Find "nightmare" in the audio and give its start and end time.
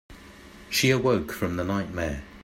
1.63-2.23